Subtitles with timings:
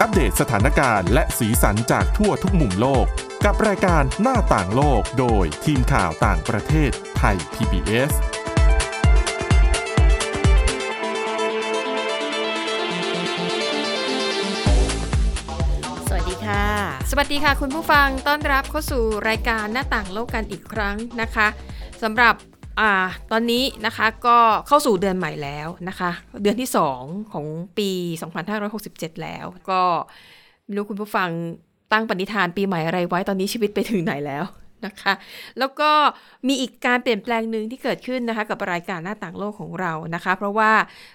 [0.00, 3.06] อัปเดตสถานการณ์และสีสันจากทั่วทุกมุมโลก
[3.44, 8.12] กับรายการหน้าต่างโลกโดยทีมข่าวต่างประเทศไทย PBS
[16.08, 16.64] สวัสดีค่ะ
[17.10, 21.48] สวัสดีค่ะคุณผู้ฟังต้อนรับเข้าสู่รายการหน้าต่างโลกกันอีกครั้งนะคะ
[22.02, 22.34] สำหรับ
[22.80, 22.92] อ่า
[23.32, 26.10] ตอนนี้นะคะก็เข้าสู่เดือนใหม่แล้วนะคะ
[26.42, 27.46] เดือนที่ 2 ของ
[27.78, 27.90] ปี
[28.56, 29.80] 2567 แล้ว ก็
[30.64, 31.28] ไม่รู้คุณผู้ฟัง
[31.92, 34.44] ตั้งปณิธานปีใหม่อะไรไว้ตอนนี้ชีวิตไปถึงไหนแล้ว
[34.86, 35.12] นะคะ
[35.58, 35.90] แล้วก็
[36.48, 40.72] มีอีกการเปลี่ยนแปลงหนึ่งที่เกิดขึ้นนะคะ กับรายการหน้าต่างโลกของเรานะคะ เพราะว่า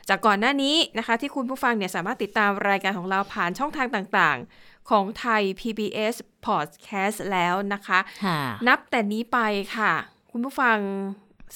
[0.10, 9.40] จากก่อนหน้านี้นะคะ ที่คุณผู้ฟังเนี่ยสามารถติดตามรายการของเราผ่านช่องทางต่างๆ ของไทย PBS Podcast แล้วนะคะค่ะนับแต่นี้ไป
[9.76, 9.94] ค่ะ
[10.32, 10.78] คุณผู้ฟัง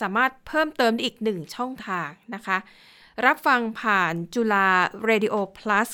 [0.02, 2.58] สามารถเพิ่มเติมอีกหนึ่งช่องทางนะคะ
[3.26, 4.68] รับฟังผ่านจุฬา
[5.09, 5.90] Radio Plus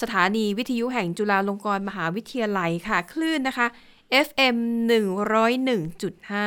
[0.00, 3.66] สถานีวิทยุแห่งจุฬาลงกรณ์มหาวิทยาลัยค่ะ คลื่นนะคะ
[4.26, 4.56] FM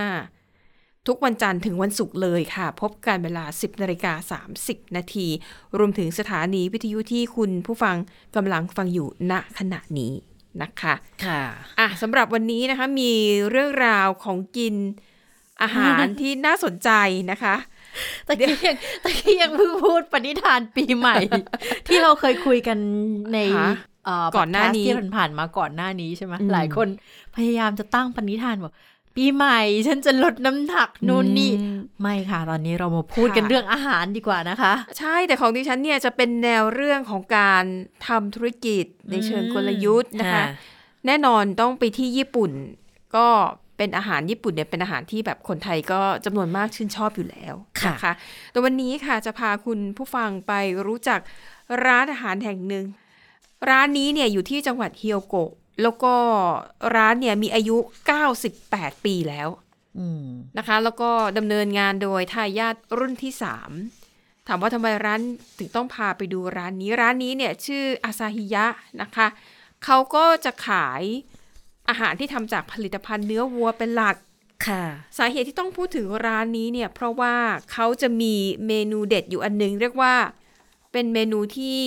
[0.03, 5.28] 101.5 ทุกวันจันทร์ถึงวันศุกร์เลยค่ะ พบกันเวลา 10นาฬิกา30 นาที
[5.78, 7.95] รวมถึงสถานีวิทยุที่คุณผู้ฟัง
[8.36, 10.14] กำลังฟังอยู่ณขณะนี้
[10.61, 10.94] นะคะ
[11.26, 11.42] ค่ะ
[11.80, 13.11] อะสำหรับวันนี้นะคะมี
[13.50, 14.76] เรื่องราวของกิน
[15.61, 16.89] อาหารที่น่าสนใจ
[17.31, 17.56] นะคะ
[18.28, 21.16] ตะกี้ยังตะกี้ยังเพิ่งพูดปณิธานปีใหม่
[21.88, 22.78] ที่เราเคยคุยกัน
[23.34, 23.72] ในฮะ
[24.06, 26.88] เอ่อก่อนหน้านี้พดแคสต์ที่ผ่านๆมาก่อนหน้านี้ใช่ไหมอืมหลายคน
[27.36, 28.73] พยายามจะตั้งปณิธานบอก
[29.16, 37.64] ปีใหม่ฉันจะลดน้ำหนักนู่นนี่อืมไม่ค่ะ ตอนนี้เรามาพูดกันค่ะเรื่องอาหารดีกว่านะคะ ใช่แต่ของดิฉันเนี่ยจะเป็นแนวเรื่องของการ
[38.08, 40.44] ทำธุรกิจในเชิงกลยุทธ์นะคะ
[41.06, 42.52] แน่นอนต้องไปที่ญี่ปุ่น
[43.16, 43.28] ก็
[43.78, 48.14] เป็นอาหารญี่ปุ่นเนี่ยเป็นอาหารที่แบบคนไทยก็จำนวนมากชื่นชอบอยู่แล้วค่ะนะคะ
[48.52, 50.54] แต่วันนี้ค่ะจะพาคุณผู้ฟังไป
[50.88, 51.20] รู้จัก
[51.86, 52.86] ร้านอาหารแห่งหนึ่ง
[53.70, 55.52] ร้านนี้เนี่ยอยู่ที่จังหวัดเฮียวโกะ
[55.82, 56.14] แล้วก็
[56.95, 57.78] ร้านเนี่ยมีอายุ
[58.42, 59.50] 98 ปีแล้ว
[60.00, 63.33] อืมนะคะ แล้วก็ดำเนินงานโดยทายาทรุ่นที่
[63.89, 65.22] 3ถามว่าทำไมร้าน
[65.58, 68.66] ถึงต้องพาไปดูร้านนี้ ร้านนี้เนี่ยชื่ออาซาฮิยะ
[69.02, 69.28] นะคะ
[69.86, 71.04] เขาก็จะขาย
[71.90, 74.16] อาหารที่ทำจากผลิตภัณฑ์เนื้อวัวเป็นหลัก
[74.68, 74.84] ค่ะ
[75.18, 77.36] สาเหตุที่ต้องพูดถึงร้านนี้เนี่ย เพราะว่า
[77.72, 78.34] เขาจะมี
[78.68, 80.14] เมนูเด็ดอยู่อันหนึง เรียกว่า
[80.92, 81.80] เป็นเมนูที่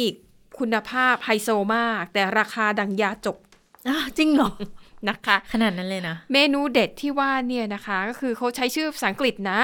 [0.59, 3.37] คุณภาพไฮโซมาก แต่ราคาดังยาจก
[3.89, 4.51] อะจริงเหรอ
[5.09, 9.61] นะคะ ขนาดนั้นเลยนะ เมนูเด็ดที่ว่าเนี่ยนะคะ ก็คือเขาใช้ชื่อภาษาอังกฤษนะ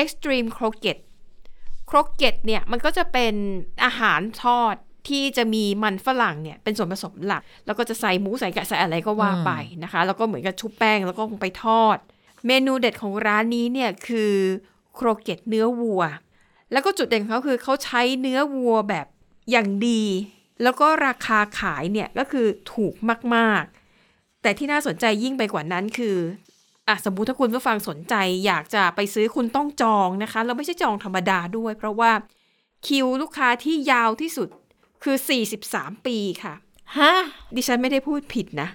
[0.00, 1.02] extreme croquette
[1.90, 3.34] croquette เนี่ยมันก็จะเป็น
[3.84, 4.76] อาหารทอด
[5.08, 9.50] ที่จะมีมันฝรั่งเนี่ยเป็นส่วนผสมหลัก แล้วก็จะใส่หมูใส่ไก่ใส่อะไรก็ว่าไป
[9.82, 11.96] นะคะ แล้วก็เหมือนกับชุบแป้งแล้วก็ลงไปทอด
[12.46, 14.34] เมนูเด็ดของร้านนี้เนี่ยคือ
[14.94, 16.02] โครเกตเนื้อวัว
[16.72, 19.06] แล้วก็จุดเด่นของเขาคือเขาใช้เนื้อวัวแบบ
[19.50, 20.04] อย่างดี
[20.62, 22.94] แล้วก็ราคาขายเนี่ยก็คือถูก
[23.34, 26.16] มากๆ แต่ที่น่าสนใจยิ่งไปกว่านั้นคือ
[26.88, 28.14] อะสมมุติถ้าคุณผู้ฟังสนใจ
[28.46, 32.12] อยากจะไปซื้อคุณต้องจองนะคะ แล้วไม่ใช่จองธรรมดาด้วย เพราะว่า
[32.86, 34.48] คิวลูกค้าที่ยาวที่สุด
[35.02, 35.16] คือ
[35.60, 36.54] 43 ปีค่ะ
[36.98, 37.12] ฮะ
[37.56, 38.68] ดิฉันไม่ได้พูดผิดนะ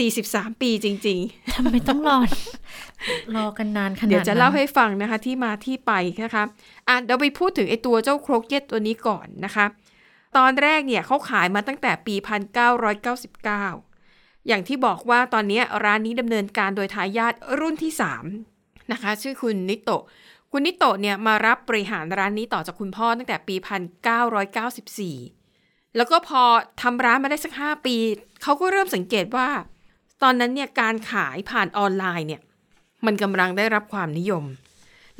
[0.00, 2.18] 43 ปีจริงๆทำไมต้องรอ
[3.36, 5.92] รอกันนานขนาดนั้น เดี๋ยวจะเล่าให้ฟังนะคะที่มาที่ไป
[6.24, 6.44] นะคะ
[6.88, 9.66] อะเดี๋ยวไปพูดถึงไอตัวเจ้าโครกเก็ตตัวนี้ก่อนนะคะ
[10.36, 12.14] ตอนแรกเนี่ยเขาขายมาตั้งแต่ปี
[13.10, 17.92] 1999 อย่างที่บอกว่าตอนนี้ร้านนี้ดำเนินการโดยทายาทรุ่นที่
[18.40, 20.02] 3 นะคะ ชื่อคุณนิโตะ
[20.50, 25.41] คุณนิโตะเนี่ยมารับบริหารร้านนี้ต่อจากคุณพ่อตั้งแต่ปี 1994
[25.96, 26.42] แล้วก็พอ
[26.82, 27.96] ทำร้านมาได้สัก 5 ปี
[28.42, 29.48] เขาก็เริ่มสังเกตว่า
[30.22, 32.40] ตอนนั้นเนี่ยการขายผ่านออนไลน์เนี่ย
[33.06, 34.44] มันกำลังได้รับความนิยม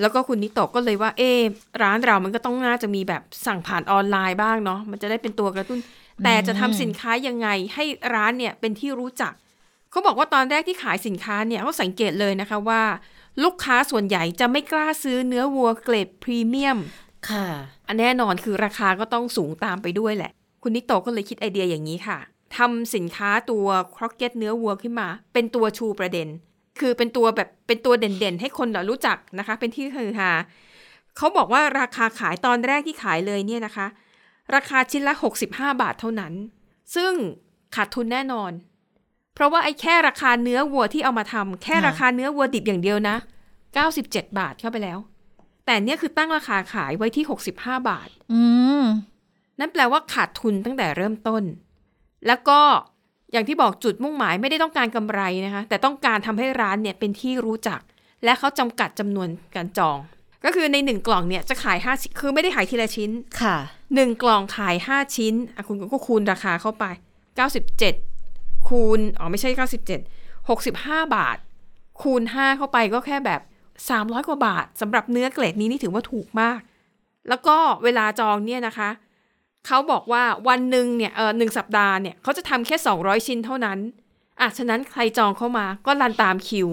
[0.01, 1.41] แล้วก็คุณนิโตะก็เลยว่า เอ๊ะ
[1.83, 5.79] ร้านเรามันก็ต้องน่าจะมีแบบสั่งผ่านออนไลน์บ้างเนาะมันจะได้เป็นตัวกระตุ้น
[6.25, 7.85] แต่จะทำสินค้ายังไงให้
[8.15, 9.33] ร้านเนี่ยเป็นที่รู้จัก
[9.91, 12.83] เขาบอกว่าตอนแรกที่ขายสินค้าเนี่ยเขาสังเกตเลยนะคะว่า
[13.45, 16.79] ลูกค้าส่วนใหญ่จะไม่กล้าซื้อเนื้อวัวเกรดพรีเมียม
[17.31, 17.47] ค่ะ
[17.87, 22.19] อันแน่นอนคือราคาก็ต้องสูงตามไปด้วยแหละ คุณนิโตะก็เลยคิดไอเดียอย่างนี้ค่ะ
[22.57, 23.67] ทำสินค้าตัว
[23.97, 26.29] ครอกเก็ตเนื้อวัวขึ้นมา เป็นตัวชูประเด็น
[26.81, 30.31] คือเป็นตัวแบบเป็นตัวเด่นๆ ให้คนรู้จักนะคะ เป็นที่ฮือฮา
[31.17, 33.87] เขาบอกว่าราคาขายตอนแรกที่ขายเลยเนี่ยนะคะ
[34.55, 35.15] ราคาชิ้นละ
[35.47, 35.47] 65
[35.83, 36.33] บาทเท่านั้น
[36.95, 37.13] ซึ่ง
[37.75, 38.53] ขาดทุนแน่นอน
[39.35, 43.17] เพราะว่าไอ้แค่ราคาเนื้อวัวที่เอามาทำแค่ราคาเนื้อวัวดิบอย่างเดียวนะ
[43.77, 44.99] 97 บาทเข้าไปแล้ว
[45.67, 47.25] แต่เนี่ยคือตั้งราคาขายไว้ที่
[47.55, 48.43] 65 บาท อื
[48.83, 48.85] ม
[49.61, 51.43] นั่นแปลว่าขาดทุนตั้งแต่เริ่มต้น
[52.27, 52.61] แล้วก็
[53.33, 57.81] อย่างที่บอกจุดมุ่งหมายไม่ได้ต้องการกำไรนะคะ แต่ต้องการทำให้ร้านเนี่ยเป็นที่รู้จัก
[58.25, 59.99] และเขาจำกัดจำนวนการจอง
[60.45, 63.11] ก็คือในหนึ่งกล่องเนี่ยจะขายห้าชิ้นคือไม่ได้ขายทีละชิ้น
[63.43, 63.57] ค่ะ
[63.95, 66.85] หนึ่งกล่องขายห้าชิ้นอะคุณก็คูณราคาเข้าไป
[67.97, 71.37] 97 คูณอ๋อไม่ใช่ 97 65 บาท
[72.03, 73.41] คูณ 5 เข้าไปก็แค่แบบ
[73.89, 76.61] 300 กว่าบาทสำหรับเนื้อเกรดนี้นี่ถือว่าถูกมาก
[77.29, 78.89] แล้วก็เวลาจองเนี่ยนะคะ
[79.67, 83.79] เขาบอกว่าวันหนึ่งเนี่ยเออหนึ่งสัปดาห์เนี่ยเขาจะทำแค่ 200 ชิ้นเท่านั้น
[84.41, 86.69] อะฉะนั้นใครจองเข้ามาก็รันตามคิว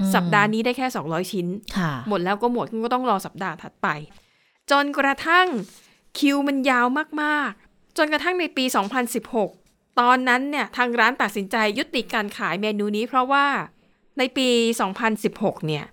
[0.00, 1.46] อืมสัปดาห์นี้ได้แค่ 200 ชิ้น
[1.76, 3.88] ค่ะหมดแล้วก็หมดคุณก็ต้องรอสัปดาห์ถัดไป
[4.70, 5.46] จนกระทั่ง
[6.18, 6.86] คิวมันยาว
[7.22, 8.64] มากๆ จนกระทั่งในปี
[9.32, 13.46] 2016 ตอนนั้นเนี่ยทางร้านตัดสินใจยุติการขายเมนูนี้ เพราะว่า
[14.18, 14.48] ในปี
[15.08, 15.84] 2016 เนี่ย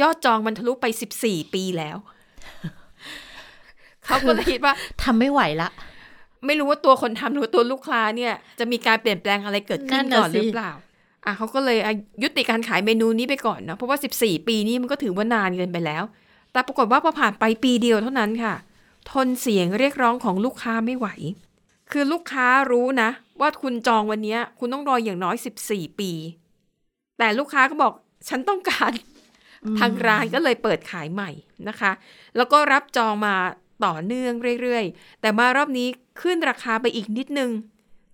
[0.00, 0.86] ยอดจองมันทะลุไป
[1.20, 1.96] 14 ปีแล้ว
[4.10, 5.70] เขาก็เลยคิดว่าทำไม่ไหวละ
[6.46, 10.72] ไม่รู้ว่าตัวคนทำหรือว่าตัวลูกค้าเนี่ย จะมีการเปลี่ยนแปลงอะไรเกิดขึ้นนั่นน่ะก่อนหรือสิเปล่า
[11.24, 11.92] อะเขาก็เลยอะ
[12.22, 16.02] ยุติการขายเมนูนี้ไปก่อนเนาะเพราะว่า 14 ปีนี้มันก็ถือว่านานเกินไปแล้ว
[16.52, 18.54] แต่ปรากฏว่าพอผ่านไปปีเดียวเท่านั้นค่ะ
[19.10, 21.08] ทนเสียงเรียกร้องของลูกค้าไม่ไหว
[21.90, 23.10] คือลูกค้ารู้นะ
[23.40, 25.36] ว่าคุณจองวันเนี้ยคุณต้องรออย่างน้อย
[25.68, 26.12] 14 ปี
[27.18, 27.92] แต่ลูกค้าก็บอก
[28.28, 28.92] ฉันต้องการ
[29.78, 31.30] ทางร้านก็เลยเปิดขายใหม่
[31.68, 31.92] นะคะ
[32.36, 33.34] แล้วก็รับจองมา
[33.84, 35.88] ต่อเนื่องเรื่อยๆ แต่มารอบนี้
[36.22, 37.50] ขึ้นราคาไปอีกนิดนึง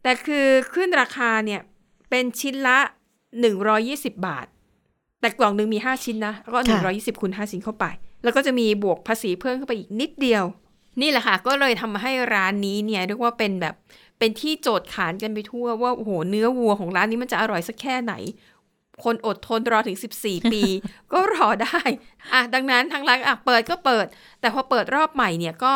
[0.02, 1.60] แต่คือขึ้นราคาเนี่ย
[2.10, 2.78] เป็นชิ้นละ
[3.52, 4.46] 120 บาท
[5.20, 6.78] แต่กล่องหนึ่งมี 5 ชิ้นนะแล้วก็ค่ะ
[7.16, 7.84] 120คูณ5ชิ้นเข้าไป
[8.22, 10.44] แล้วก็จะมีบวกภาษีเพิ่มเข้าไปอีกนิดเดียว
[11.00, 13.74] นี่แหละค่ะ ก็เลยทำให้ร้านนี้เนี่ยเรียกว่าเป็นแบบ
[14.18, 18.14] เป็นที่โจทย์ขานกันไปทั่วว่าโอ้โหเนื้อวัวของร้านนี้มันจะอร่อยสักแค่ไหน
[19.04, 20.62] คนอดทนรอถึง 14 ปี
[21.12, 21.80] ก็รอได้
[22.32, 24.06] อะดังนั้นทางร้านอะเปิดก็เปิด
[24.40, 25.74] แต่พอเปิดรอบใหม่เนี่ยก็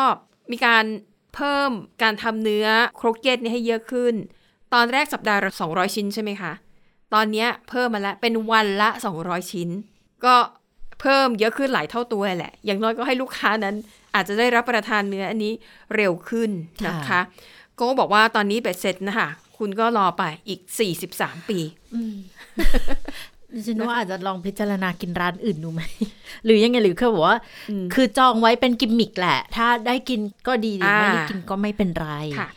[0.51, 0.85] มีการ
[1.35, 1.71] เพิ่ม
[2.03, 4.13] การทำเนื้อโครกเก็ตเนี่ยให้เยอะขึ้น
[4.73, 6.51] ตอนแรกสัปดาห์ละ200 ชิ้นใช่ไหมคะ
[7.13, 8.89] ตอนเนี้ยเพิ่มมาแล้วเป็นวันละ
[9.21, 9.69] 200 ชิ้น
[10.25, 10.35] ก็
[11.01, 13.75] เพิ่มเยอะขึ้นหลายเท่าตัวแหละ อย่างน้อยก็ให้ลูกค้านั้น
[14.15, 15.53] อาจจะได้รับประทานเนื้ออันนี้
[15.95, 16.49] เร็วขึ้น
[16.87, 17.21] นะคะค่ะ
[17.79, 19.29] ก็บอกว่าตอนนี้เบ็ดเสร็จนะคะ
[19.61, 20.59] คุณก็รอไปอีก
[21.03, 21.59] 43 ปี
[23.53, 25.81] ดิฉันว่าอาจจะลองพิจารณากินร้านอื่นดูไหม
[26.45, 32.09] หรือยังไงหรือคือบอกว่าอืมคือจองไว้เป็นกิมมิกแหละ ถ้าได้กินก็ดีอ่าไม่ได้กินก็ไม่เป็นไร
[32.39, 32.49] ค่ะ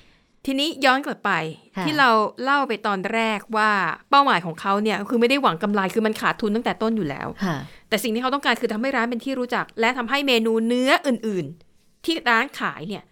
[0.47, 1.33] ทีนี้ย้อนกลับไป
[1.77, 2.11] ค่ะที่เรา
[2.43, 3.71] เล่าไปตอนแรกว่า
[4.11, 7.57] เป้าหมายของเขาเนี่ย คือไม่ได้หวังกำไรคือมันขาดทุนตั้งแต่ต้นอยู่แล้วค่ะ
[7.89, 11.47] แต่สิ่งที่เขาต้องการคือทำให้ร้านเป็นที่รู้จัก และทำให้เมนูเนื้ออื่น
[11.77, 13.05] ๆ ที่ร้านขายเนี่ย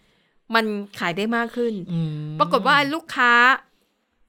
[0.55, 0.65] มัน
[0.99, 2.00] ขายได้มากขึ้นอื
[2.31, 3.33] มปรากฏว่าลูกค้า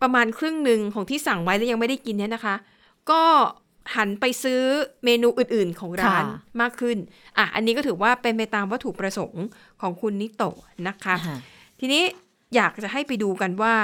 [0.03, 2.55] ประมาณครึ่งหนึ่งของที่สั่งไว้แล้วยังไม่ได้กินเนี่ยนะคะ
[3.11, 3.21] ก็
[3.95, 4.61] หันไปซื้อ
[5.05, 6.23] เมนูอื่นๆของร้าน
[6.61, 6.97] มากขึ้น
[7.37, 9.45] อะ อันนี้ก็ถือว่าเป็นไปตามวัตถุประสงค์
[9.81, 10.57] ของคุณนิโตะ
[10.87, 11.37] นะคะค่ะ
[11.79, 12.03] ทีนี้
[12.55, 13.75] อยากจะให้ไปดูกันว่า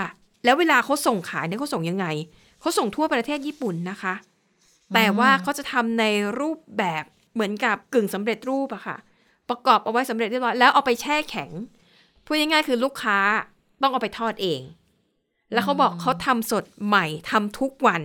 [0.45, 2.06] แล้วเวลาเขาส่งขายเนี่ยเขาส่งยังไง
[2.62, 4.13] เขาส่งทั่วประเทศญี่ปุ่นนะคะ
[4.95, 6.06] แต่ว่าเขาจะทำใน
[6.39, 8.98] รูปแบบเหมือนกับกึ่งสำเร็จรูปอะค่ะ
[9.50, 11.51] ประกอบเอาไว้สำเร็จเรียบร้อยแล้วเอาไปแช่แข็ง
[12.25, 13.19] พูดง่ายๆคือลูกค้า
[13.81, 14.62] ต้องเอาไปทอดเอง
[15.54, 18.01] แล้วเขาบอกเขาทำสดใหม่ทำทุกวัน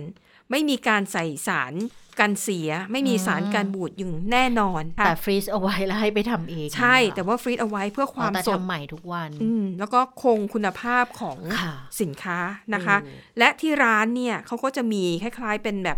[0.51, 1.73] ไม่มีการใส่สาร
[2.19, 12.37] กันเสีย ไม่มีสารการบูดอย่างแน่นอนค่ะแต่ฟรีซเอาไว้แล้วให้ไปทำเองใช่ แต่ว่าฟรีดเอาไว้เพื่อความแต่สดทำใหม่ทุกวันอืมแล้วก็คงคุณภาพของค่ะสินค้า
[12.73, 15.97] นะคะโอ้และที่ร้านเนี่ยเขาก็จะมีคล้ายๆ เป็นแบบ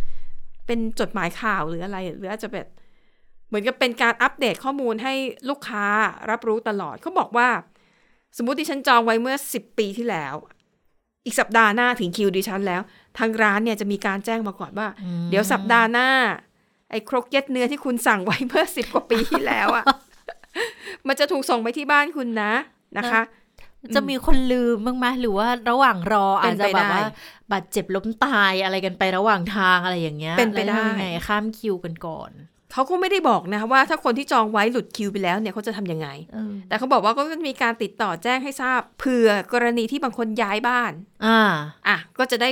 [0.68, 2.68] เป็นจดหมายข่าวหรืออะไร หรืออาจจะแบบ
[3.48, 5.14] เหมือนกับเป็นการอัปเดตข้อมูลให้
[5.50, 5.86] ลูกค้า
[6.30, 7.48] รับรู้ตลอดเขาบอกว่า
[8.38, 10.36] สมมุติดิฉันจองไว้เมื่อ 10 ปีที่แล้ว
[11.28, 12.82] อีกสัปดาห์หน้าถึงคิวดิฉันแล้ว
[13.18, 16.10] ทางร้านเนี่ยจะมีการแจ้งมาก่อนว่าอืมเดี๋ยวสัปดาห์หน้า
[16.92, 19.86] ไอ้ครกเก็ตเนื้อที่คุณสั่งไว้เมื่อสิบกว่าปีที่แล้วอะ
[21.08, 22.54] มันจะถูกส่งไปที่บ้านคุณนะ
[22.98, 23.22] นะคะ
[23.96, 27.12] จะมีคนลืมบ้างไหมหรือว่าระหว่างรอเป็อาจนจะไปแบบได้ว่า
[27.52, 32.32] บาดเจ็บล้มตายอะไรกันไประหว่างทางอะไรอย่างเงี้ยเป็นไปได้แล้วทำยังไงข้ามคิวกันก่อน
[32.74, 40.92] เขาก็ไม่ได้บอกนะว่าถ้าคนที่จองไว้หลุดคิวไปแล้วเนี่ยเขาจะทำยังไงเออแต่เขาบอกว่าก็จะมีการติดต่อแจ้งให้ทราบเผื่อกรณีที่บางคนย้ายบ้าน
[41.26, 41.40] อ่า
[41.88, 42.50] อะ ก็จะได้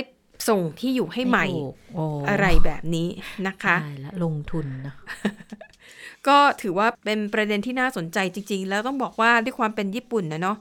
[0.48, 3.08] ส่งที่อยู่ให้ใหม่ถูกโอ้อะไรแบบนี้
[3.46, 4.94] นะคะตายละลงทุนนะ
[6.28, 10.58] ก็ถือว่าเป็นประเด็นที่น่าสนใจจริง ๆ แล้วต้องบอกว่าด้วยความเป็นญี่ปุ่นนะเนาะ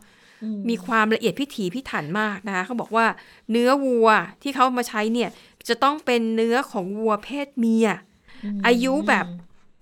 [0.70, 3.06] มีความละเอียดพิถีพิถันมากนะคะเขาบอกว่า
[3.52, 4.10] เนื้อวัว
[4.42, 5.30] ที่เขามาใช้เนี่ย
[5.70, 7.88] จะต้องเป็นเนื้อของวัวเพศเมีย
[8.68, 9.26] อายุแบบ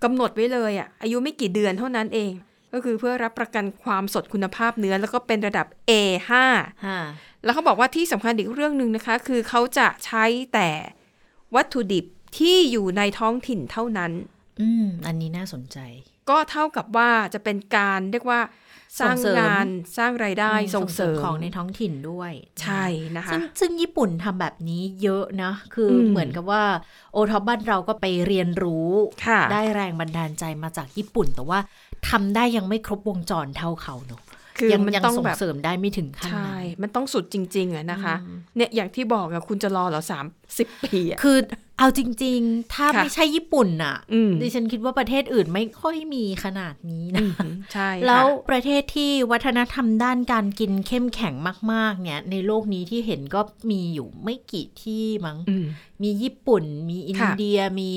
[0.04, 2.32] กำหนดไว้เลยอะอายุไม่กี่เดือนเท่านั้นเอง
[2.72, 6.30] ก็คือเพื่อรับประกันความสดคุณภาพเนื้อแล้วก็เป็นระดับ A5
[6.86, 6.98] ฮะ
[7.44, 10.68] แล้วเขาบอกว่าที่สำคัญอีกเรื่องหนึ่งนะคะ คือเขาจะใช้แต่
[11.54, 12.04] วัตถุดิบ
[12.38, 14.12] ที่อยู่ในท้องถิ่นเท่านั้น
[14.60, 15.78] อืม อันนี้น่าสนใจ
[16.30, 18.40] ก็เท่ากับว่าจะเป็นการเรียกว่า
[19.00, 19.66] สร้างส่งเสริมงาน
[19.98, 22.32] สร้างรายได้ส่งเสริมของในท้องถิ่นด้วย
[22.62, 22.84] ใช่
[23.16, 26.62] นะคะซึ่งซึ่งญี่ปุ่นทำแบบนี้เยอะนะ คืออมเหมือนกับว่า
[27.12, 28.90] โอท็อปบ้านเราก็ไปเรียนรู้
[29.26, 31.58] ค่ะได้แรงบันดาลใจมาจากญี่ปุ่น แต่ว่า
[32.08, 34.22] ทำได้ยังไม่ครบวงจรเท่าเขาเนอะ
[34.58, 38.14] คือยังมันยังต้องส่งแบบเสริมได้ไม่ถึงขั้นใช่นั้นมันต้องสุดจริง ๆอะนะคะ
[38.56, 40.26] เนี่ยอย่างที่บอกอะคุณจะรอเหรอสาม
[40.58, 41.36] สิบปีอะคือ
[41.78, 47.26] เอาจริง ๆ ถ้าค่ะไม่ใช่ญี่ปุ่นน่ะอืมดิฉันคิดว่าประเทศอื่นไม่ค่อยมีขนาดนี้นะ
[47.72, 51.34] ใช่ค่ะแล้วประเทศที่วัฒนธรรมด้านการกินเข้มแข็ง
[51.72, 53.40] มาก ๆ เนี่ย ในโลกนี้ที่เห็นก็
[53.70, 55.66] มีอยู่ไม่กี่ที่มั้งอืม
[56.02, 57.90] มีญี่ปุ่น มีอินค่ะเดีย มี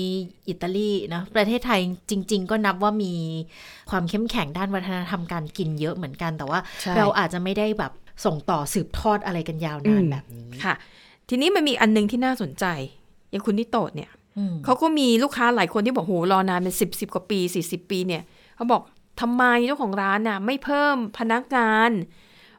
[0.48, 1.80] อิตาลีนะประเทศไทย
[2.10, 3.14] จริง ๆ ก็นับว่ามี
[3.90, 7.92] ความเข้มแข็งด้านวัฒนธรรมการกินเยอะเหมือนกันแต่ว่าใช่เราอาจจะไม่ได้แบบ
[8.24, 10.74] ส่งต่อสืบทอดอะไรกันยาวนานแบบนี้ค่ะ
[11.28, 12.66] ทีนี้มันมีอันหนึงที่น่าสนใจ
[13.30, 18.22] อย่างคุณนิโตะเนี่ยอืมเขาก็มีลูกค้าหลายคนที่บอกโหรอนานเป็นสิบสิบกว่าปีสี่สิบปีเนี่ย
[18.56, 18.82] เขาบอก
[19.20, 21.90] ทำไมเจ้าของร้านน่ะ ไม่เพิ่มพนักงาน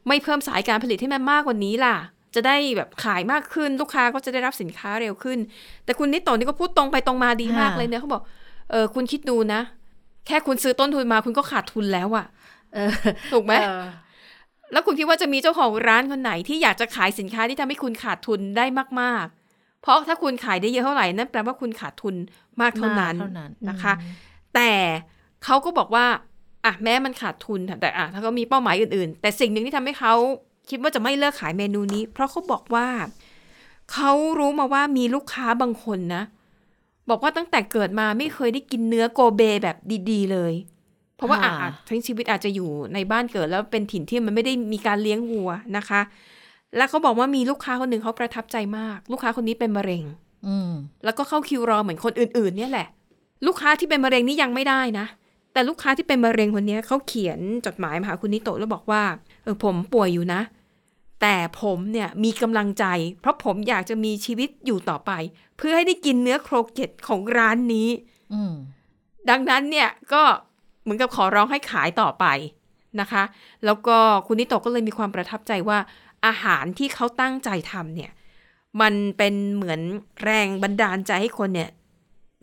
[0.07, 1.95] ไม่เพิ่มสายการผลิตให้มันมากกว่านี้ล่ะ
[2.35, 5.39] จะได้แบบขายมากขึ้นลูกค้าก็จะได้รับสินค้าเร็วขึ้น
[5.85, 8.23] แต่คุณนิโตะนี่ก็พูดตรงไปตรงมาดีมากค่ะเลยเนี่ยเขาบอก
[8.71, 9.61] เออคุณคิดดูนะ
[10.27, 12.25] แค่คุณซื้อต้นทุนมาคุณก็ขาดทุนแล้วอะ
[12.73, 12.91] เออ
[13.31, 13.85] ถูกไหมเออ
[14.71, 18.65] แล้วคุณคิดว่าจะมีเจ้าของร้านคนไหนที่อยากจะขายสินค้าที่ทำให้คุณขาดทุนได้
[19.01, 19.38] มากๆ
[19.81, 22.15] เพราะถ้าคุณขายได้เยอะเท่าไหร่นั่นแปลว่าคุณขาดทุน
[22.61, 24.15] มากเท่านั้นมากเท่านั้นนะคะอืม
[24.55, 24.71] แต่
[25.43, 26.05] เขาก็บอกว่า
[26.65, 30.13] อะแม้มันขาดทุนแต่อะถ้าเขามีเป้าหมายอื่นๆ แต่สิ่งหนึ่งที่ทำให้เขา
[30.69, 32.87] คิดว่าจะไม่เลิกขายเมนูนี้ เพราะเขาบอกว่า
[33.93, 36.23] เขารู้มาว่ามีลูกค้าบางคนนะ
[37.09, 39.77] บอกว่าตั้งแต่เกิดมาไม่เคยได้กินเนื้อโกเบแบบ
[40.11, 40.53] ดีๆ เลย
[41.15, 46.01] เพราะว่าอะค่ะอะทั้งชีวิตอาจจะอยู่ในบ้านเกิดแล้วเป็นถิ่นที่มันไม่ได้มีการเลี้ยงวัวนะคะ
[46.77, 50.03] แล้วเขาบอกว่ามีลูกค้าคนหนึ่งเขาประทับใจมาก ลูกค้าคนนี้เป็นมะเร็ง
[50.47, 50.71] อืม
[51.03, 52.87] แล้วก็เข้าคิวรอเหมือนคนอื่น ๆ เนี่ยแหละ
[53.45, 55.05] ลูกค้าที่เป็นมะเร็งนี่ยังไม่ได้นะ
[55.53, 59.03] แต่ลูกค้าที่เป็นมะเร็งคนเนี้ยเขาเขียนจดหมายมาหาคุณนิโตะแล้วบอกว่า
[59.43, 60.41] เออผมป่วยอยู่นะ
[61.21, 62.85] แต่ผมเนี่ยมีกำลังใจ
[63.21, 65.11] เพราะผมอยากจะมีชีวิตอยู่ต่อไป
[65.57, 67.89] เพื่อให้ได้กินเนื้อโครเกตของร้านนี้
[68.33, 68.53] อืม
[69.29, 70.21] ดังนั้นเนี่ยก็
[70.83, 72.25] เหมือนกับขอร้องให้ขายต่อไป
[73.01, 73.23] นะคะ
[73.65, 73.97] แล้วก็
[74.27, 75.77] คุณนิโตะก็เลยมีความประทับใจว่า
[76.25, 78.11] อาหารที่เขาตั้งใจทำเนี่ย
[78.81, 79.79] มันเป็นเหมือน
[80.23, 81.69] แรงบันดาลใจให้คนเนี่ย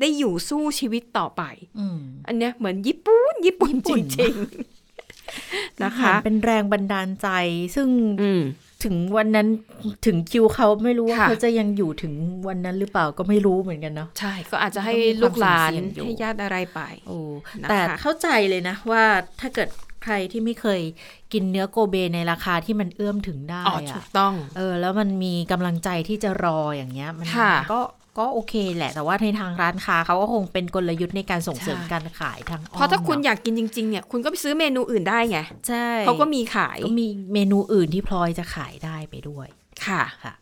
[0.01, 1.43] ได้อยู่สู้ชีวิตต่อไป
[1.79, 7.29] อืมอันเนี้ยเหมือนญี่ปุ่นญี่ปุ่นญี่จปุ่นริงๆนะคะเป็นแรงบันดาลใจ
[7.75, 7.89] ซึ่ง
[8.23, 8.43] อืม
[8.85, 9.49] ถึงวันนั้น
[10.07, 12.13] ถึงคิวเขาไม่รู้ว่าค่ะเขาจะยังอยู่ถึง
[12.49, 17.19] วันนั้นหรือเปล่าก็ไม่รู้เหมือนกันเนาะใช่ก็อาจจะให้ก็มีความลูกหลานเสี่ยงอยู่ให้ญาติอะไรไปโอ้
[17.63, 19.05] นะคะแต่เข้าใจเลยนะว่า
[19.41, 19.69] ถ้าเกิด
[20.07, 20.81] ใครที่ไม่เคย
[21.33, 27.81] กินเนื้อโกเบในราคาที่มันเอื้อมถึงได้อ๋อถูอะกต้อง เออ แล้วมันมีกำลังใจที่จะรออย่างเงี้ย มันค่ะก็
[28.19, 39.49] ก็โอเคแหละ แต่ว่าในทางร้านค้าเขาก็คงเป็นกลยุทธ์ในการส่งเสริมใช่การขายทางอ้อมเพราะถ้าคุณเนอยากกินจริง ๆ เนี่ย คุณก็ไปซื้อเมนูอื่นได้ไง ใช่เขาก็มีขาย ก็มีเมนูอื่นที่พลอยจะขายได้ไปด้วย
[39.87, 40.35] ค่ะค่ะ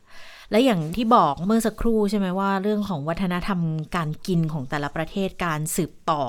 [0.55, 3.61] และอย่างที่บอกเมื่อสักครู่ใช่ไหมว่า เรื่องของวัฒนธรรม
[3.97, 6.23] การกินของแต่ละประเทศการสืบต่อ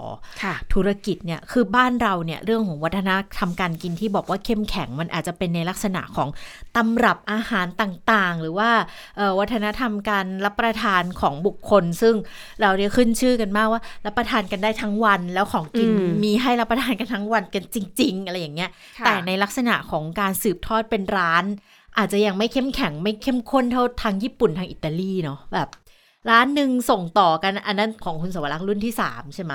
[0.44, 6.30] ค่ะธุรกิจเนี่ยคือบ้านเราเนี่ยเรื่องของวัฒนธรรมการกินที่บอกว่าเข้มแข็งมันอาจจะเป็นในลักษณะของ
[6.76, 8.70] ตำรับอาหารต่างๆ หรือว่า
[9.18, 12.16] เอ่อวัฒนธรรมการรับประทานของบุคคล ซึ่ง
[12.62, 21.46] เราเนี่ยขึ้นชื่อกันมากว่า รับประทานกันได้ทั้งวัน แล้วของกินอืมมีให้รับประทานกันทั้งวันกันจริง ๆ อะไรอย่างเงี้ยค่ะแต่ในลักษณะของการสืบทอดเป็นร้าน
[21.98, 25.70] อาจจะยังไม่เข้มแข็งไม่เข้มข้นเท่าทางญี่ปุ่นทางอิตาลีเนาะแบบ
[26.32, 29.54] ร้านหนึ่งส่งต่อกันอันนั้นของคุณสวรักษ์รุ่นที่สามใช่ไหม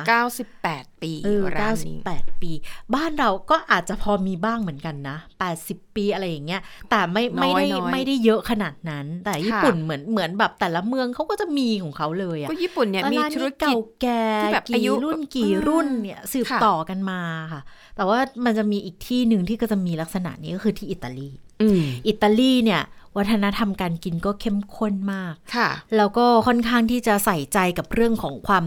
[0.48, 2.52] 98ปีเออร้านนี้98ปี
[2.94, 5.16] บ้านเราก็อาจจะพอมีบ้างเหมือนกันนะ
[5.56, 17.20] 80ปีอะไรอย่างเงี้ย แต่ไม่ไม่ได้น้อยๆไม่ได้เยอะขนาดนั้น แต่ญี่ปุ่นเหมือนเหมือนแบบแต่ละเมืองเขาก็จะมีของเขาเลยอะก็ญี่ปุ่นเนี่ยมีร้านธุรกิจเก่าแก่ที่แบบอายุกี่รุ่นกี่เออรุ่นเนี่ยสืบค่ะต่อกันมา
[17.52, 17.60] ค่ะ
[17.96, 21.28] แต่ว่ามันจะมีอีกที่หนึ่งที่ก็จะมีลักษณะนี้ก็คือที่อิตาลี
[21.62, 22.82] อืมอิตาลีเนี่ย
[23.16, 28.64] วัฒนธรรมการกินก็เข้มข้นมาก ค่ะ แล้วก็ค่อนข้างที่จะใส่ใจกับเรื่องของความ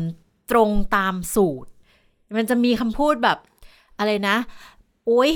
[0.51, 1.69] ตรงตามสูตร
[2.38, 3.38] มันจะมีคำพูดแบบ
[4.00, 4.38] อะไรนะ
[5.05, 5.31] โอ้ย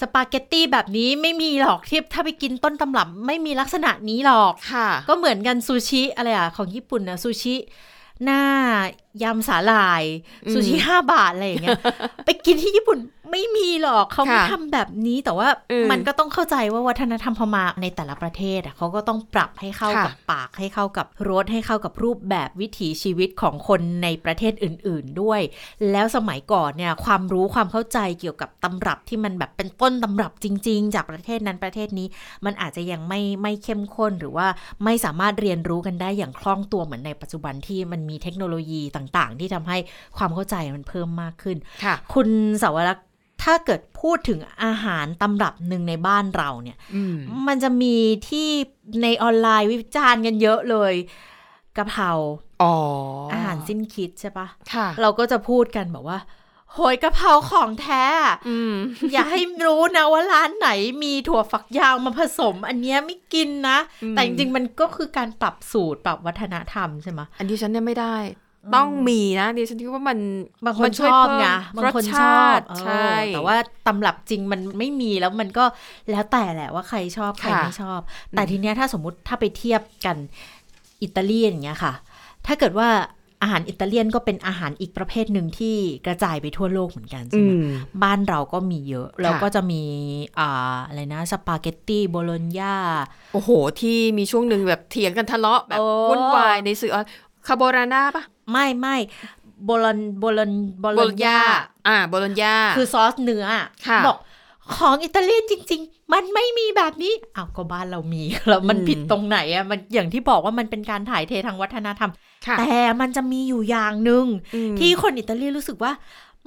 [0.00, 7.54] สปาเกตตี้แบบนี้ไม่มีหรอกที่ถ้าไปกินต้นตำรับไม่มีลักษณะนี้หรอกค่ะ ก็เหมือนกันซูชิอะไรอะของญี่ปุ่นนะซูชิ
[8.24, 8.42] หน้า
[9.22, 10.02] ยำสาหร่าย
[10.44, 11.78] อืมซูชิห้าบาทอะไรอย่างเงี้ย
[12.24, 12.98] ไปกินที่ญี่ปุ่น
[13.38, 25.40] ไม่มีหรอกเขาไม่ค่ะทำแบบนี้แต่ว่าเออมันก็ต้องเข้าใจว่าวัฒนธรรมพม่าในแต่ละประเทศอะเขาก็ต้องปรับให้เข้าค่ะกับปากให้เข้ากับรสให้เข้ากับรูปแบบวิถีชีวิตของคนในประเทศอื่น ๆด้วย
[25.90, 32.06] แล้วสมัยก่อนเนี่ยความรู้ความเข้าใจเกี่ยวกับตำรับที่มันแบบเป็นต้นตำรับจริง ๆ จากประเทศนั้นประเทศนี้
[32.44, 34.46] มันอาจจะยังไม่ไม่เข้มข้นหรือว่า
[34.84, 39.78] ไม่สามารถเรียนรู้กันได้อย่างคล่องตัวเหมือนในปัจจุบันที่มันมีเทคโนโลยีต่าง ๆ ที่ทำให้
[40.16, 42.28] ความเข้าใจมันเพิ่มมากขึ้นค่ะคุณ
[42.62, 43.07] สาวรักษ์
[43.42, 47.16] ถ้าเกิดพูดถึงอาหารตำรับหนึ่งในบ้านเราเนี่ยอืม
[47.48, 47.96] มันจะมี
[48.28, 48.48] ที่
[49.02, 50.94] ในออนไลน์วิจารณ์กันเยอะเลย
[51.76, 52.10] กะเพรา
[52.62, 52.74] อ๋อ
[53.32, 56.18] อาหารสิ้นคิดใช่ปะค่ะ เราก็จะพูดกันแบบว่า
[56.74, 58.74] โหยกะเพราของแท้อะอืม
[59.12, 60.70] อย่าให้รู้นะว่าร้านไหน
[61.02, 68.16] มีถั่วฝักยาวมาผสม อันเนี้ยไม่กินนะอืมแต่จริงๆมันก็คือการปรับสูตรปรับวัฒนธรรมใช่ไหมอันที่ฉันเนี่ยไม่ได้
[68.74, 70.18] ต้องมีนะดิฉันคิดว่ามัน
[70.64, 71.46] บางคนมัชวยอบเพิ่มไง
[71.76, 75.64] บางคนรสชอบาติเออใช่ แต่ว่าตำรับจริงมันไม่มีแล้วมันก็
[76.10, 78.00] แล้วแต่แหละว่าใครชอบใครค่ะไม่ชอบ
[78.30, 80.16] แต่ทีเนี้ยถ้าสมมุติถ้าไปเทียบกัน
[81.02, 81.92] อิตาเลียนอย่างเงี้ยค่ะ
[82.46, 82.88] ถ้าเกิดว่า
[83.42, 87.68] อาหารอิตาเลียนก็เป็นอาหารอีกประเภทหนึ่งที่กระจายไปทั่วโลกเหมือนกันใช่อืไหมม
[88.02, 89.82] บ้านเราก็มีเยอะ แล้วค่ะก็จะมี
[90.38, 92.76] อ่าอะไรนะสปาเกตตี้โบโลญญา
[93.32, 93.50] โอ้โห
[93.80, 97.04] ที่มีช่วงหนึ่งแบบเถียงกันทะเลาะแบบโอ้วุ่นวายในสื่อออน
[97.46, 98.96] คาโบราน่าปะไม่ไม่
[99.64, 101.38] โบโลญโบโลญโบโลญญา
[101.88, 104.18] อ่าโบโลญญาคือซอสเนื้ออะค่ะบอก
[104.76, 112.10] ของอิตาเลียนจริง ๆ มันไม่มีแบบนี้อ้าวก็บ้านเรามีแล้วมันอืมผิดตรงไหนอะมันอย่างที่บอกว่ามันเป็นการถ่ายเททางวัฒนธรรม
[112.46, 115.92] ค่ะแต่มันจะมีอยู่อย่างหนึ่งอืมที่คนอิตาเลียนรู้สึกว่า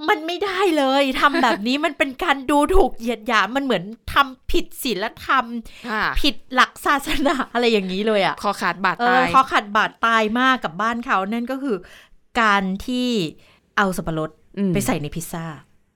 [0.09, 5.45] มันไม่ได้เลยทำแบบนี้มันเป็นการดูถูกเหยียดหยามมันเหมือนทำผิดศีลธรรม
[5.89, 11.77] ค่ะผิดหลักศาสนาอะไรอย่างนี้เลยอะคอขาดบาดเอตาอยเขาขัดบาดตายมากกับบ้านเขานั่นก็คือ
[12.41, 13.09] การที่
[13.77, 15.45] เอาสับปะรดอืมไปใส่ในพิซซ่า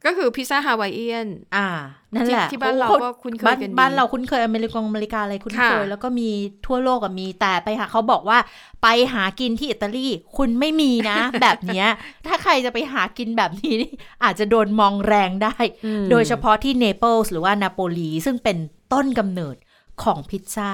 [0.06, 1.68] ก็คือพิซซ่าฮาวายเอียน อ่า
[2.14, 6.30] นั่นแหละ ที่ที่บ้านเราโอ้ก็คุ้นเคยบ้านกันดีบ้านเราคุ้นเคยอเมริกาอเมริกาอะไรคุ้นเคยค่ะแล้วก็มี
[6.66, 8.38] ทั่วโลกอะมี แต่ไปหาเขาบอกว่า
[8.84, 10.08] ไปหากินที่อิตาลี
[10.38, 11.88] คุณไม่มีนะ แบบเนี้ย
[12.28, 13.92] ถ้าใครจะไปหากินแบบนี้นี่
[14.24, 18.58] อาจจะโดนมองแรงได้อืมโดยเฉพาะที่เนเปิลส์หรือว่านาโปลีซึ่งเป็น
[18.94, 19.56] ต้นกำเนิด
[20.04, 20.72] ของพิซซ่า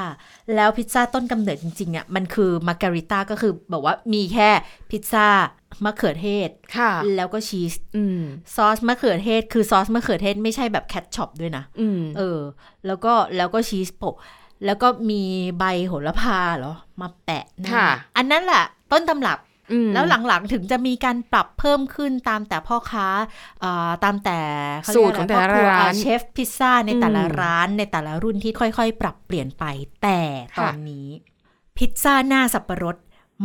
[0.56, 4.50] แล้วพิซซ่าต้นกำเนิดจริงๆอะมันคือมาการิต้าก็คือบอกว่ามีแค่
[4.90, 5.28] พิซซ่า
[5.84, 8.22] มะเขือเทศค่ะ แล้วก็ชีสอืม
[8.56, 12.40] ซอสมะเขือเทศ คือซอสมะเขือเทศไม่ใช่แบบ ketchup ด้วยนะอืมเออ
[12.86, 14.16] แล้วก็แล้วก็ชีสโปะ
[14.66, 15.22] แล้วก็มี
[15.60, 17.88] ใบโหระพาเหรอ มาแปะหน้าค่ะ
[18.18, 19.50] อันนั้นแหละต้นตำรับอืม
[19.94, 23.08] แล้วหลังๆถึงจะมีการปรับเพิ่มขึ้นตามแต่พ่อค้า
[23.63, 24.40] อ่าตามแต่
[24.84, 29.63] เขาสูเยตกรของะแต่ละพ่ควร้านอ่เชฟพิซซ่าในแต่ละอืมร้านในแต่ละรุ่นที่ค่อยๆ ปรับเปลี่ยนไป
[30.04, 31.08] แต่ตค่ะอนนี้
[31.78, 32.98] พิซซ่าหน้าสับปะรด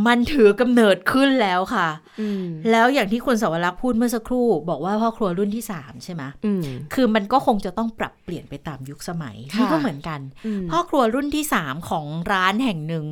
[0.07, 1.89] มันถือกำเนิดขึ้นแล้วค่ะ
[2.21, 6.63] อืมแล้วอย่างที่คุณสวรักษ์พูดเมื่อสักครู่ บอกว่าพ่อครัวรุ่นที่สามใช่ไหมอืม
[6.95, 13.05] คือมันก็คงจะต้องปรับเปลี่ยนไปตามยุคสมัยค่ะนี่ก็เหมือนกันอืมพ่อครัวรุ่นที่สามของร้านแห่งหนึ่ง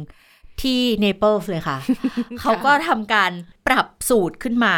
[0.62, 1.78] ที่เนเปิลส์เลยค่ะ
[2.40, 3.32] เขาก็ทำการ
[3.66, 4.76] ปรับสูตรขึ้นมา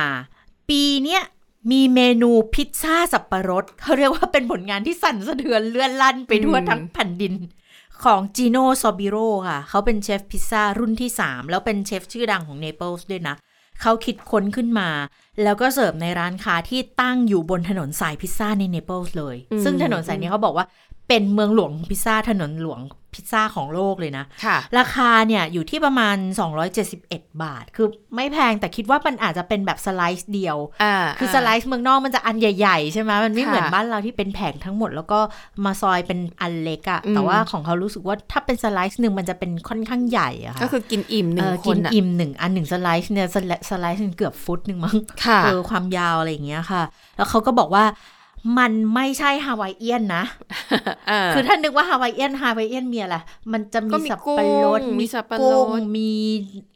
[0.68, 1.22] ปีเนี้ย
[1.70, 7.34] มีเมนูพิซซ่าสับปะรดเขาเรียกว่าเป็นผลงานที่สั่นสะเทือนเลื่อนลั่นไปทั่วอืมทั้งแผ่นดิน
[8.04, 9.16] ของจีโน่ซอร์บิลโล
[9.48, 13.36] ค่ะ เขาเป็นเชฟพิซซ่ารุ่นที่ 3 แล้วเป็นเชฟชื่อดังของเนเปิลส์ด้วยนะ
[13.82, 14.88] เขาคิดค้นขึ้นมา
[15.42, 20.66] แล้วก็เสิร์ฟในร้านค้าที่ตั้งอยู่บนถนนสายพิซซ่าในเนเปิลส์เลยอืมซึ่งถนนสายนี้เขาบอกว่า
[21.08, 22.80] เป็นเมืองหลวงของพิซซ่าถนนหลวง
[23.16, 26.16] พิซซ่าของโลกเลยนะค่ะราคาเนี่ยอยู่ที่ประมาณ
[26.78, 35.20] 271 บาท คือไม่แพงแต่คิดว่ามันอาจจะเป็นแบบ slice เดียวอ่าคือ slice เมืองนอกมันจะอันใหญ่ๆ ใช่ไหมมันไม่ค่ะเหมือนบ้านเราที่เป็นแผงทั้งหมด แล้วก็
[35.64, 46.82] มาซอยเป็นอันเล็กอะอืมแต่ว่าของเขารู้สึกว่าถ้าเป็น slice หนึ่งมันจะเป็นค่อนข้างใหญ่อะค่ะก็คือกินอิ่มหนึ่เองอคกินนอะอิ่มหนึ่งอันหนึ่ง slice เนี่ย sli- slice หนึ่งเกือบฟุตหนึ่งมั้งค่ะเออความยาวอะไรอย่างเงี้ยค่ะ
[47.16, 47.84] แล้วเขาก็บอกว่า
[48.58, 53.16] มันไม่ใช่ฮาวายเอียนนะาคือถ้านึกว่าฮาวายเอียนฮาวายเอียนมีอะไร
[53.52, 56.10] มันจะมีก็มีสับปะรดกุ้งมีสับปะรดกุ้งมี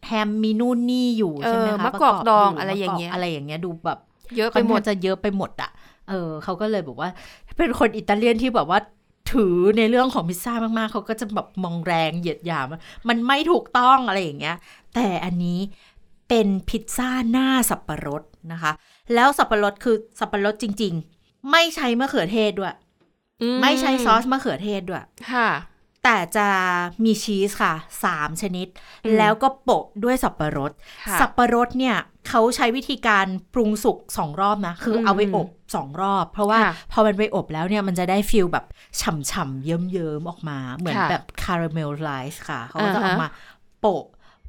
[0.06, 3.98] แฮม มีนู่นนี่อยู่ใช่ไหมเออคะมะกอกปบดองยู่อะไรอย่างเงี้ยมะกกอะไรอย่างเงี้ยดูแบบ
[4.36, 5.70] เยอะไปไปหหมมดดจะเยอะไปหมดอะ
[6.08, 7.10] เออเขาก็เลยบอกว่า
[7.58, 8.78] เป็นคนอิตาเลียนที่แบบว่า
[9.32, 14.56] ถือในเรื่องของพิซซ่ามากๆ เขาก็จะแบบมองแรงเหยียดหยามว่ามันไม่ถูกต้องอะไรอย่างเงี้ย
[14.94, 15.58] แต่อันนี้
[16.28, 18.72] เป็นพิซซ่าหน้าสับปะรดนะคะ
[19.14, 21.19] แล้วสับปะรดคือสับปะรดจริง ๆ
[21.50, 22.76] ไม่ใช้มะเขือเทศด้วย
[23.42, 25.50] อืไม่ใช้ซอสมะเขือเทศด้วย ค่ะ
[26.04, 26.48] แต่จะ
[27.04, 27.74] มีชีสค่ะ
[28.08, 28.66] 3ชนิด
[29.04, 30.72] อืมแล้วก็โปะด้วยสับปะรด
[31.06, 31.96] ค่ะสับปะรดเนี่ย
[32.28, 38.64] เขาใช้วิธีการปรุงสุกสองรอบนะ คืออมเอาไปอบสองรอบ เพราะว่าค่ะพอมันไปอบแล้วเนี่ยมันจะได้ฟิลแบบ
[39.00, 43.28] ฉ่ำๆเยิ้มๆออกมา เหมือนค่ะแบบคาราเมลไลซ์ค่ะ เขาก็จะอ่าเออกฮะมา
[43.80, 44.04] โปะ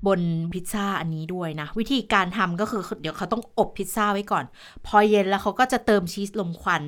[0.07, 0.21] บน
[0.53, 4.43] พิซซ่าอันนี้ด้วยนะ วิธีการทำก็คือเดี๋ยวเขาต้องอบพิซซ่าไว้ก่อน
[4.87, 6.83] พอเย็นแล้วเขาก็จะเติมชีสลมควัน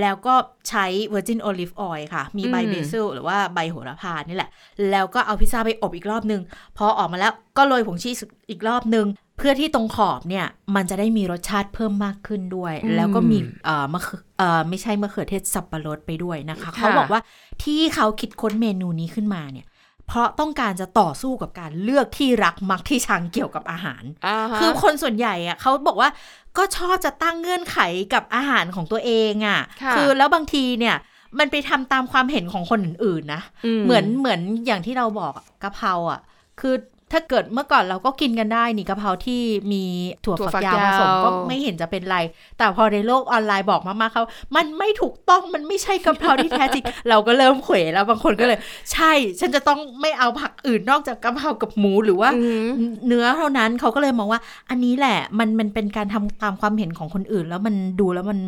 [0.00, 0.34] แล้วก็
[0.68, 4.50] ใช้ Virgin Olive Oil ค่ะ มีใบอืมเบซิลหรือว่าใบโหระพานี่แหละ
[4.90, 6.40] แล้วก็เอาพิซซ่าไปอบอีกรอบนึง
[6.76, 9.06] พอออกมาแล้วก็โรยผงชีสอีกรอบนึง
[9.38, 17.20] เพื่อที่ตรงขอบเนี่ยมันจะได้มีรสชาติเพิ่มมากขึ้นด้วยอืมแล้วก็มีเอ่อมะเขือเอ่อไม่ใช่มะเขือเทศสับปะรดไปด้วยนะคะค่ะเขาบอกว่า
[17.62, 19.66] ที่เขาคิดค้นเมนูนี้ขึ้นมาเนี่ย
[20.12, 26.10] เพราะต้องการจะต่อสู้กับการเลือกที่รักมักที่ชังเกี่ยวกับอาหาราฮะคือคนส่วนใหญ่อะเขาบอกว่า
[26.58, 27.78] ก็ชอบจะตั้งเงื่อนไข
[28.14, 30.96] กับอาหารของตัวเองอะค่ะอแล้วบางทีเนี่ย
[31.38, 33.42] มันไปทำตามความเห็นของคนอื่นๆนะ
[33.84, 36.20] เหมือนเหมือนอย่างที่เราบอกอะกะเพราอะ
[36.60, 36.74] คือ
[37.12, 39.40] ถ้าเกิดเมื่อก่อนเราก็กินกันได้นี่กะเพราที่
[39.72, 39.82] มี
[40.24, 42.18] ถั่วถั่วฝักฝักยาวผสมยาวก็ไม่เห็นจะเป็นไร
[42.58, 44.24] แต่พอในโลกออนไลน์บอกมากๆเขา
[44.56, 48.58] มันไม่ถูกต้องมันไม่ใช่กะเพราที่แท้จริง เราก็เริ่มเขวแล้วบางคนก็เลย
[48.92, 52.68] ใช่ ฉันจะต้องไม่เอาผักอื่นนอกจากกะเพรากับหมูหรือว่าอืม
[53.06, 58.40] เนื้อเท่านั้นเขาก็เลยมองว่า อันนี้แหละมันมันเป็นการทำตามความเห็นของคนอื่น แล้วมันดูแล้วมัน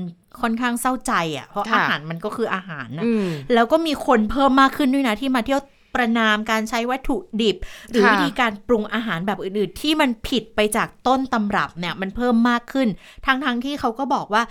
[0.43, 5.61] ค่อนข้างเศร้าใจอะเพราะค่ะอาหารมันก็คืออาหารนะอืมแล้วก็มีคนเพิ่มมากขึ้นด้วยนะที่มาเที่ยว
[5.95, 7.57] ประนามการใช้วัตถุดิบ
[7.91, 12.89] หรือค่ะวิธีการปรุงอาหารแบบอื่นๆ ที่มันผิดไปจากต้นตำรับเนี่ยมันเพิ่มมากขึ้น
[13.27, 14.45] ทั้งๆที่เขาก็บอกว่า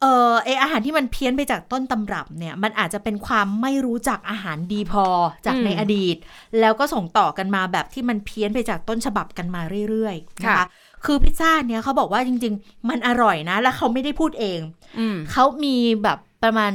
[0.00, 5.06] เออไออาหารที่มันเพี้ยนไปจากต้นตำรับเนี่ย มันอาจจะเป็นความไม่รู้จักอาหารดีพอ
[5.46, 6.16] จากอืมในอดีต
[6.60, 10.66] แล้วก็ส่งต่อกันมาแบบที่มันเพี้ยนไปจากต้นฉบับกันมาเรื่อยๆนะคะค่ะ
[11.04, 14.60] คือพิซซ่าเนี่ยเขาบอกว่าจริง ๆ มันอร่อยนะ แล้วเขาไม่ได้พูดเอง
[14.98, 16.72] อืมเขามีแบบ ประมาณ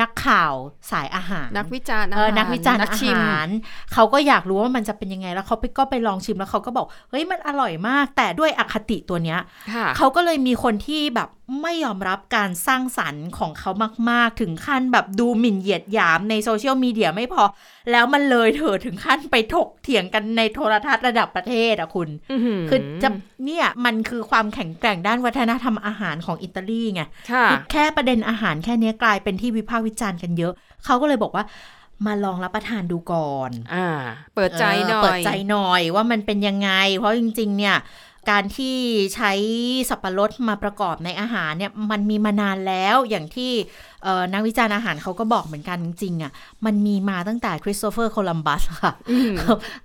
[0.00, 0.52] นักข่าว
[0.90, 3.48] สายอาหาร นักวิจารณ์อาเออหารนักวิจารณ์อาชิมหาร
[3.92, 9.38] เขาก็อยากรู้ว่ามันจะเป็นยังไงแล้วเขาไปก็ไปลองชิมแล้วเขาก็บอกเฮ้ยมันอร่อยมาก แต่ด้วยอคติตัวเนี้ย
[9.74, 11.28] ค่ะเขาก็เลยมีคนที่แบบ
[11.62, 13.70] ไม่ยอมรับการสร้างสรรค์ของเขา
[14.10, 17.42] มาก ๆ ถึงขั้นแบบดูหมิ่นเหยียดหยามในโซเชียลมีเดียไม่พอ
[17.90, 22.08] แล้วมันเลยเถิดถึงขั้นไปถกเถียงกันในโทรทัศน์ระดับประเทศอะคุณ
[22.68, 23.08] คือจะ
[23.44, 30.52] เนี่ยมันคือความแข็งแกร่งด้านวัฒนธรรมอาหารของอิตาลีไงค่ะคือแค่ประเด็นอาหารแค่เนี้ยกลายเป็นที่วิพากษ์วิจารณ์กันเยอะ
[30.84, 31.44] เขาก็เลยบอกว่า
[32.06, 33.88] มาลองรับประทานดูก่อน อ่า
[34.34, 37.76] เปิดใจหน่อย เปิดใจหน่อยว่ามันเป็นยังไง เพราะจริง ๆ เนี่ย
[38.30, 38.76] การที่
[39.14, 39.32] ใช้
[39.90, 43.52] สับปะรดมาประกอบในอาหารเนี่ยมันมีมานานแล้วอย่างที่
[44.02, 46.32] เอ่อนักวิจารณ์อาหารเขาก็บอกเหมือนกันจริงๆอะ
[46.66, 49.34] มันมีมาตั้งแต่คริสโตเฟอร์โคลัมบัสค่ะอืม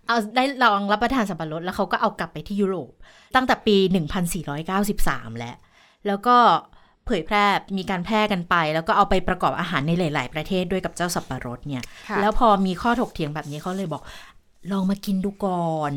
[0.07, 2.91] เอาได้ลองรับประทานสับปะรดแล้วเขาก็เอากลับไปที่ยุโรป
[3.35, 3.77] ตั้งแต่ปี
[4.57, 5.55] 1493 แล้ว
[6.07, 6.37] แล้วก็
[7.07, 7.45] เผยแพร่
[7.77, 14.01] มีการแพร่กันไป แล้วก็เอาไปประกอบอาหารในหลาย ๆ ประเทศด้วยกับเจ้าสับปะรดเนี่ยค่ะแล้วพอมีข้อถกเถียงแบบนี้เขาเลยบอก
[14.71, 15.93] ลองมากินดูก่อน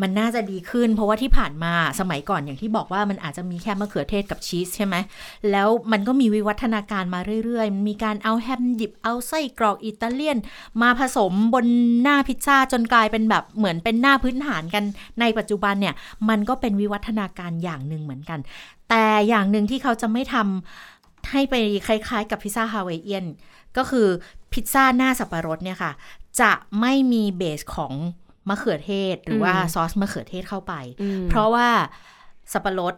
[0.00, 4.94] มันน่าจะดีขึ้น เพราะว่าที่ผ่านมาสมัยก่อนอย่างที่บอกว่ามันอาจจะมีแค่มะเขือเทศกับชีสใช่ไหม
[5.50, 10.38] แล้วมันก็มีวิวัฒนาการมาเรื่อยๆ มีการเอาแฮมดิบเอาไส้กรอกอิตาเลียน
[10.82, 11.66] มาผสมบน
[12.02, 14.84] หน้าพิซซ่าจนกลายเป็นแบบเหมือนเป็นหน้าพื้นฐานกัน
[15.20, 15.94] ในปัจจุบันเนี่ย
[16.28, 18.38] มันก็เป็นวิวัฒนาการอย่างหนึ่งเหมือนกัน
[18.88, 21.54] แต่อย่างหนึ่งที่เขาจะไม่ทำให้ไป
[21.86, 23.26] คล้ายๆ กับพิซซ่าฮาวายเอียน
[23.76, 24.08] ก็คือ
[24.52, 25.92] พิซซ่าหน้าสับปะรดเนี่ยค่ะ
[26.40, 27.94] จะไม่มีเบสของ
[28.48, 31.68] มะเขือเทศ หรือว่าอืมซอสมะเขือเทศเข้าไปอืมเพราะว่า
[32.52, 32.94] สับปะรด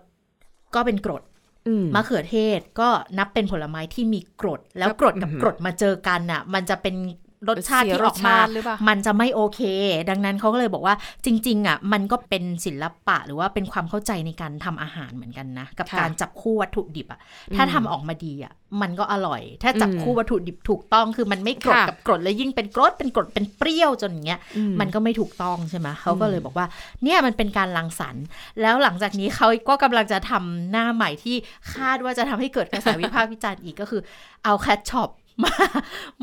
[0.74, 1.22] ก็เป็นกรด
[1.68, 6.94] อืมมะเขือเทศก็นับเป็นผลไม้ที่มีกรด แล้วครับกรดกับอืมกรดมาเจอกันน่ะ มันจะเป็น
[7.48, 9.60] รสชาติเสียที่ออกมารสชาติหรือเปล่ามันจะไม่โอเค
[10.10, 17.20] ดังนั้นเขาก็เลยบอกว่าจริง ๆ อะ มันก็เป็นศิลปะหรือว่าเป็นความเข้าใจในการทำอาหารเหมือนกันนะ กับค่ะการจับคู่วัตถุดิบอะ
[17.56, 18.52] ถ้าทำออกมาดีอะ
[18.82, 26.66] มันก็อร่อย ถ้าจับอืมคู่วัตถุดิบถูกต้อง คือมันไม่กรดค่ะกับกรดแล้วยิ่งเป็นกรดเป็นกรดเป็นเปรี้ยวจนอย่างเงี้ยอืมันก็ไม่ถูกต้องใช่ไหมเขาก็เลยบอกว่า
[27.04, 28.24] เนี่ยมันเป็นการรังสรรค์
[28.60, 31.36] แล้วหลังจากนี้เขาก็กำลังจะทำหน้าใหม่ที่
[31.74, 34.00] คาดว่าจะทำให้เกิดกระแสวิพากษ์วิจารณ์อีกก็คือ
[34.44, 35.10] เอา ketchup
[35.44, 35.52] มา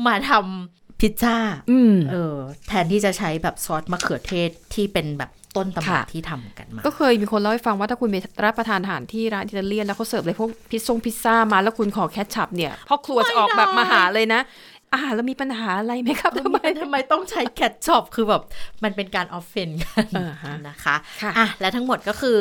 [0.06, 1.36] มาทำ พิซซ่า
[1.70, 2.36] อืมเออ
[2.68, 14.40] แทนที่จะใช้แบบซอสมะเขือเทศที่เป็นแบบต้นตำรับค่ะที่ทำกันมา ก็เคยมีคนเล่าให้ฟังว่าถ้าคุณไปรับประทานอาหารที่ร้านอิตาเลียนแล้วเขาเสิร์ฟเลยพวกพิซซ่งพิซซ่ามาแล้วคุณขอ ketchup เนี่ยพ่อครัวจะออกแบบมาหาเลยนะ
[14.94, 18.42] อาหารเรามีปัญหาอะไรไหมครับทำไมทำไมต้องใช้ ketchup คือแบบ
[18.84, 22.38] มันเป็นการ offend กันอ่าฮะนะคะค่ะอะและทั้งหมดก็คือ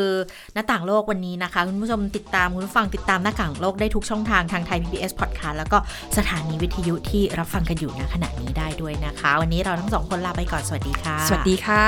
[0.54, 5.78] หน้าต่างโลกวันนี้นะคะ คุณผู้ชมติดตามคุณผู้ฟังติดตามหน้าต่างโลกได้ทุกช่องทางทางไทย PBS Podcast แล้วก็
[6.18, 11.86] สถานีวิทยุที่รับฟังกันอยู่ณขณะนี้ได้ด้วยนะคะ วันนี้เราทั้งสองคนลาไปก่อนสวัสดีค่ะ สวัสดีค่ะ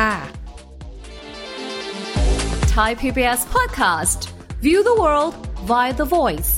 [2.76, 4.20] Thai PBS podcast.
[4.66, 5.34] View the world
[5.70, 6.52] via the voice.